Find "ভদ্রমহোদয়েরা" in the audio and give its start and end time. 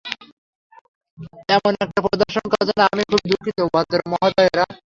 3.73-4.65